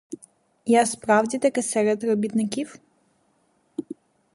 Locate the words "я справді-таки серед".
0.65-2.03